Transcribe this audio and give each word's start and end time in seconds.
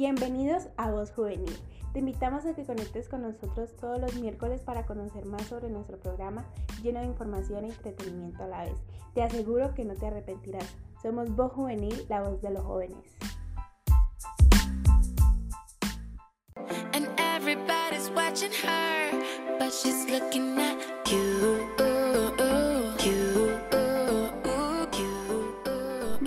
Bienvenidos 0.00 0.66
a 0.78 0.90
Voz 0.90 1.12
Juvenil. 1.12 1.54
Te 1.92 1.98
invitamos 1.98 2.46
a 2.46 2.54
que 2.54 2.64
conectes 2.64 3.06
con 3.06 3.20
nosotros 3.20 3.76
todos 3.76 4.00
los 4.00 4.14
miércoles 4.14 4.62
para 4.62 4.86
conocer 4.86 5.26
más 5.26 5.42
sobre 5.42 5.68
nuestro 5.68 5.98
programa 5.98 6.46
lleno 6.82 7.00
de 7.00 7.04
información 7.04 7.66
y 7.66 7.68
entretenimiento 7.68 8.42
a 8.44 8.46
la 8.46 8.64
vez. 8.64 8.78
Te 9.12 9.22
aseguro 9.22 9.74
que 9.74 9.84
no 9.84 9.94
te 9.94 10.06
arrepentirás. 10.06 10.64
Somos 11.02 11.28
Voz 11.36 11.52
Juvenil, 11.52 12.06
la 12.08 12.22
voz 12.22 12.40
de 12.40 12.48
los 12.48 12.64
jóvenes. 12.64 12.96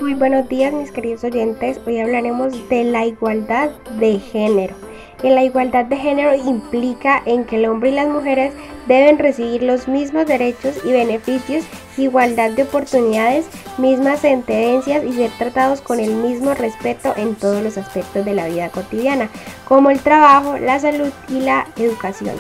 Muy 0.03 0.15
buenos 0.15 0.49
días 0.49 0.73
mis 0.73 0.91
queridos 0.91 1.23
oyentes, 1.23 1.79
hoy 1.87 1.97
hablaremos 1.97 2.67
de 2.67 2.83
la 2.83 3.05
igualdad 3.05 3.69
de 4.01 4.19
género. 4.19 4.75
Y 5.23 5.29
la 5.29 5.45
igualdad 5.45 5.85
de 5.85 5.95
género 5.95 6.35
implica 6.35 7.23
en 7.25 7.45
que 7.45 7.55
el 7.55 7.67
hombre 7.67 7.91
y 7.91 7.93
las 7.93 8.09
mujeres 8.09 8.53
deben 8.85 9.17
recibir 9.17 9.63
los 9.63 9.87
mismos 9.87 10.25
derechos 10.25 10.75
y 10.83 10.91
beneficios, 10.91 11.63
igualdad 11.95 12.51
de 12.51 12.63
oportunidades, 12.63 13.45
mismas 13.77 14.19
sentencias 14.19 15.05
y 15.05 15.13
ser 15.13 15.31
tratados 15.37 15.79
con 15.79 16.01
el 16.01 16.13
mismo 16.15 16.53
respeto 16.53 17.13
en 17.15 17.35
todos 17.35 17.63
los 17.63 17.77
aspectos 17.77 18.25
de 18.25 18.33
la 18.33 18.49
vida 18.49 18.67
cotidiana, 18.71 19.29
como 19.63 19.89
el 19.89 20.01
trabajo, 20.01 20.57
la 20.57 20.81
salud 20.81 21.13
y 21.29 21.39
la 21.39 21.65
educación. 21.77 22.35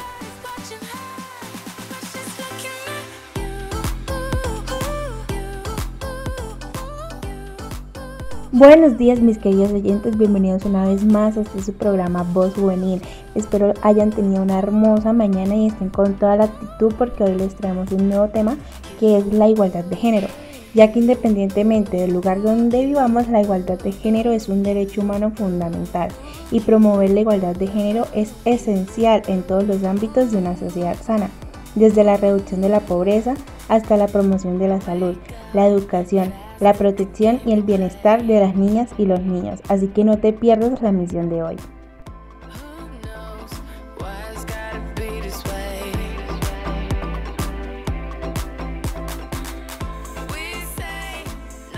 Buenos 8.55 8.99
días 8.99 9.19
mis 9.19 9.39
queridos 9.39 9.71
oyentes, 9.71 10.15
bienvenidos 10.15 10.63
una 10.65 10.85
vez 10.85 11.03
más 11.03 11.35
a 11.37 11.41
este 11.41 11.59
su 11.63 11.73
programa 11.73 12.21
Voz 12.21 12.53
Juvenil. 12.53 13.01
Espero 13.33 13.73
hayan 13.81 14.11
tenido 14.11 14.43
una 14.43 14.59
hermosa 14.59 15.11
mañana 15.11 15.55
y 15.55 15.65
estén 15.65 15.89
con 15.89 16.13
toda 16.19 16.35
la 16.35 16.43
actitud 16.43 16.93
porque 16.95 17.23
hoy 17.23 17.33
les 17.33 17.55
traemos 17.55 17.91
un 17.91 18.09
nuevo 18.09 18.27
tema 18.27 18.55
que 18.99 19.17
es 19.17 19.25
la 19.33 19.49
igualdad 19.49 19.83
de 19.85 19.95
género, 19.95 20.27
ya 20.75 20.91
que 20.91 20.99
independientemente 20.99 21.97
del 21.97 22.13
lugar 22.13 22.43
donde 22.43 22.85
vivamos, 22.85 23.27
la 23.27 23.41
igualdad 23.41 23.79
de 23.79 23.91
género 23.91 24.31
es 24.31 24.47
un 24.47 24.61
derecho 24.61 25.01
humano 25.01 25.31
fundamental 25.31 26.09
y 26.51 26.59
promover 26.59 27.09
la 27.09 27.21
igualdad 27.21 27.55
de 27.55 27.65
género 27.65 28.05
es 28.13 28.35
esencial 28.45 29.23
en 29.25 29.41
todos 29.41 29.65
los 29.65 29.83
ámbitos 29.83 30.29
de 30.29 30.37
una 30.37 30.55
sociedad 30.55 30.95
sana, 31.01 31.31
desde 31.73 32.03
la 32.03 32.17
reducción 32.17 32.61
de 32.61 32.69
la 32.69 32.81
pobreza 32.81 33.33
hasta 33.67 33.97
la 33.97 34.05
promoción 34.05 34.59
de 34.59 34.67
la 34.67 34.79
salud, 34.79 35.15
la 35.53 35.65
educación, 35.65 36.31
la 36.63 36.73
protección 36.73 37.41
y 37.45 37.51
el 37.51 37.61
bienestar 37.61 38.23
de 38.23 38.39
las 38.39 38.55
niñas 38.55 38.89
y 38.97 39.05
los 39.05 39.21
niños, 39.21 39.59
así 39.67 39.87
que 39.89 40.03
no 40.03 40.17
te 40.17 40.33
pierdas 40.33 40.81
la 40.81 40.91
misión 40.91 41.29
de 41.29 41.43
hoy. 41.43 41.57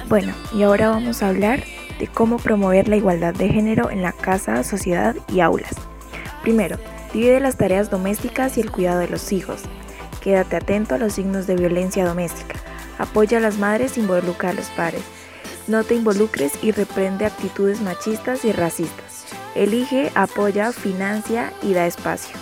Bueno, 0.08 0.34
y 0.54 0.62
ahora 0.62 0.90
vamos 0.90 1.24
a 1.24 1.30
hablar 1.30 1.64
de 2.00 2.08
cómo 2.08 2.38
promover 2.38 2.88
la 2.88 2.96
igualdad 2.96 3.34
de 3.34 3.50
género 3.50 3.90
en 3.90 4.04
la 4.04 4.12
casa, 4.12 4.64
sociedad 4.64 5.16
y 5.28 5.40
aulas. 5.40 5.74
Primero, 6.44 6.78
divide 7.12 7.40
las 7.40 7.58
tareas 7.58 7.90
domésticas 7.90 8.58
y 8.58 8.62
el 8.62 8.72
cuidado 8.72 9.00
de 9.00 9.08
los 9.08 9.32
hijos. 9.32 9.64
Quédate 10.22 10.58
atento 10.58 10.94
a 10.94 11.00
los 11.00 11.14
signos 11.14 11.48
de 11.48 11.56
violencia 11.56 12.06
doméstica. 12.06 12.65
Apoya 12.98 13.38
a 13.38 13.42
las 13.42 13.58
madres 13.58 13.98
involucra 13.98 14.52
a 14.52 14.54
los 14.54 14.68
padres. 14.68 15.04
No 15.68 15.84
te 15.84 15.96
involucres 15.96 16.54
y 16.62 16.72
reprende 16.72 17.26
actitudes 17.26 17.82
machistas 17.82 18.46
y 18.46 18.52
racistas. 18.52 19.26
Elige, 19.56 20.12
apoya, 20.16 20.72
financia 20.72 21.52
y 21.62 21.74
da 21.74 21.88
espacio. 21.88 22.36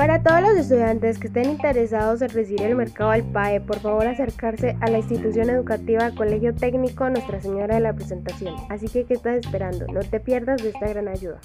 Para 0.00 0.22
todos 0.22 0.40
los 0.40 0.52
estudiantes 0.52 1.18
que 1.18 1.26
estén 1.26 1.50
interesados 1.50 2.22
en 2.22 2.30
recibir 2.30 2.62
el 2.62 2.74
mercado 2.74 3.10
al 3.10 3.22
PAE, 3.22 3.60
por 3.60 3.80
favor 3.80 4.06
acercarse 4.06 4.74
a 4.80 4.88
la 4.88 4.96
institución 4.96 5.50
educativa 5.50 6.10
Colegio 6.12 6.54
Técnico 6.54 7.10
Nuestra 7.10 7.38
Señora 7.38 7.74
de 7.74 7.82
la 7.82 7.92
Presentación. 7.92 8.54
Así 8.70 8.88
que, 8.88 9.04
¿qué 9.04 9.12
estás 9.12 9.36
esperando? 9.36 9.86
No 9.92 10.00
te 10.00 10.18
pierdas 10.18 10.62
de 10.62 10.70
esta 10.70 10.88
gran 10.88 11.06
ayuda. 11.06 11.38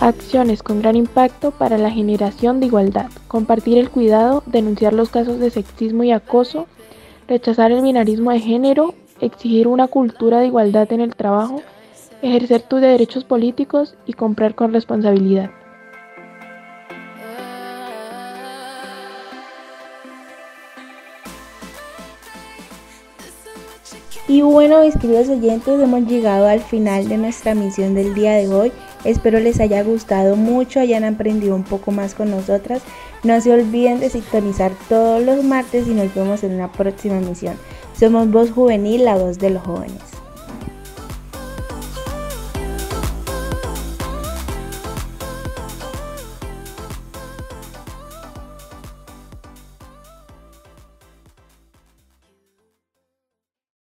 Acciones 0.00 0.62
con 0.62 0.82
gran 0.82 0.94
impacto 0.94 1.50
para 1.50 1.78
la 1.78 1.90
generación 1.90 2.60
de 2.60 2.66
igualdad. 2.66 3.10
Compartir 3.26 3.78
el 3.78 3.90
cuidado, 3.90 4.44
denunciar 4.46 4.92
los 4.92 5.10
casos 5.10 5.40
de 5.40 5.50
sexismo 5.50 6.04
y 6.04 6.12
acoso, 6.12 6.68
rechazar 7.26 7.72
el 7.72 7.82
binarismo 7.82 8.30
de 8.30 8.38
género 8.38 8.94
exigir 9.20 9.68
una 9.68 9.88
cultura 9.88 10.40
de 10.40 10.46
igualdad 10.46 10.92
en 10.92 11.00
el 11.00 11.14
trabajo, 11.14 11.62
ejercer 12.22 12.62
tus 12.62 12.80
derechos 12.80 13.24
políticos 13.24 13.96
y 14.06 14.12
comprar 14.12 14.54
con 14.54 14.72
responsabilidad. 14.72 15.50
Y 24.28 24.42
bueno, 24.42 24.80
mis 24.80 24.96
queridos 24.96 25.28
oyentes, 25.28 25.80
hemos 25.80 26.02
llegado 26.06 26.48
al 26.48 26.58
final 26.58 27.08
de 27.08 27.16
nuestra 27.16 27.54
misión 27.54 27.94
del 27.94 28.12
día 28.12 28.32
de 28.32 28.48
hoy. 28.48 28.72
Espero 29.04 29.38
les 29.38 29.60
haya 29.60 29.84
gustado 29.84 30.34
mucho, 30.34 30.80
hayan 30.80 31.04
aprendido 31.04 31.54
un 31.54 31.62
poco 31.62 31.92
más 31.92 32.14
con 32.14 32.32
nosotras. 32.32 32.82
No 33.22 33.40
se 33.40 33.52
olviden 33.52 34.00
de 34.00 34.10
sintonizar 34.10 34.72
todos 34.88 35.22
los 35.22 35.44
martes 35.44 35.86
y 35.86 35.94
nos 35.94 36.12
vemos 36.12 36.42
en 36.42 36.54
una 36.54 36.72
próxima 36.72 37.20
misión. 37.20 37.56
Somos 37.98 38.30
Voz 38.30 38.50
Juvenil, 38.50 39.06
la 39.06 39.16
voz 39.16 39.38
de 39.38 39.48
los 39.48 39.62
jóvenes. 39.62 40.15